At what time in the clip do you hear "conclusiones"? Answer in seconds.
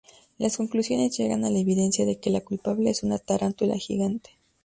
0.57-1.15